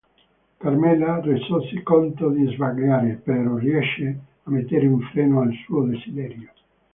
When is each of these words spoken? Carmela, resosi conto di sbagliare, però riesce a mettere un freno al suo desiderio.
Carmela, 0.59 1.19
resosi 1.21 1.83
conto 1.83 2.29
di 2.31 2.47
sbagliare, 2.55 3.21
però 3.23 3.57
riesce 3.57 4.19
a 4.45 4.49
mettere 4.49 4.87
un 4.87 4.99
freno 5.11 5.41
al 5.41 5.53
suo 5.63 5.83
desiderio. 5.85 6.51